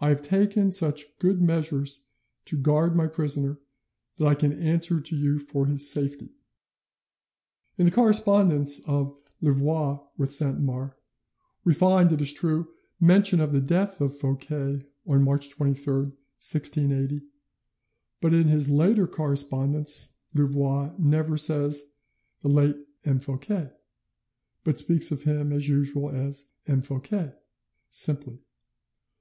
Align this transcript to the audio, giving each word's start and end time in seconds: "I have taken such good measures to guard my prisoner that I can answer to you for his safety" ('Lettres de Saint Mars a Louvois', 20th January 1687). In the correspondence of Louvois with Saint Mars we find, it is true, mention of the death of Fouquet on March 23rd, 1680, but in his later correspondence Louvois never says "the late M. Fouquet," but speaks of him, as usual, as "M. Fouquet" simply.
"I 0.00 0.08
have 0.08 0.22
taken 0.22 0.72
such 0.72 1.16
good 1.20 1.40
measures 1.40 2.06
to 2.46 2.58
guard 2.60 2.96
my 2.96 3.06
prisoner 3.06 3.60
that 4.16 4.26
I 4.26 4.34
can 4.34 4.52
answer 4.52 5.00
to 5.00 5.16
you 5.16 5.38
for 5.38 5.66
his 5.66 5.88
safety" 5.88 6.30
('Lettres 7.78 7.94
de 8.18 8.22
Saint 8.24 8.48
Mars 8.48 8.82
a 8.88 8.88
Louvois', 8.88 8.88
20th 8.88 8.88
January 8.88 8.88
1687). 8.88 8.88
In 8.88 8.88
the 8.88 8.88
correspondence 8.88 8.88
of 8.88 9.20
Louvois 9.40 10.00
with 10.18 10.32
Saint 10.32 10.60
Mars 10.60 10.92
we 11.62 11.72
find, 11.74 12.10
it 12.10 12.20
is 12.20 12.32
true, 12.32 12.72
mention 12.98 13.40
of 13.40 13.52
the 13.52 13.60
death 13.60 14.00
of 14.00 14.16
Fouquet 14.18 14.82
on 15.06 15.22
March 15.22 15.56
23rd, 15.56 16.10
1680, 16.42 17.22
but 18.20 18.34
in 18.34 18.48
his 18.48 18.68
later 18.68 19.06
correspondence 19.06 20.14
Louvois 20.34 20.92
never 20.98 21.36
says 21.36 21.92
"the 22.40 22.48
late 22.48 22.84
M. 23.04 23.20
Fouquet," 23.20 23.70
but 24.64 24.76
speaks 24.76 25.12
of 25.12 25.22
him, 25.22 25.52
as 25.52 25.68
usual, 25.68 26.10
as 26.10 26.50
"M. 26.66 26.82
Fouquet" 26.82 27.36
simply. 27.90 28.40